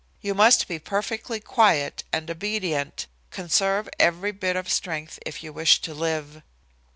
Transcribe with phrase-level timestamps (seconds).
[0.19, 5.79] You must be perfectly quiet and obedient, conserve every bit of strength if you wish
[5.81, 6.41] to live."